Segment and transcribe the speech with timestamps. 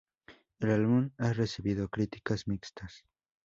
[0.59, 3.05] El álbum ha recibió críticas mixtas.